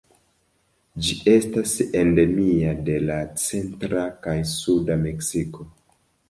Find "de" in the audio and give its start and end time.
2.87-2.95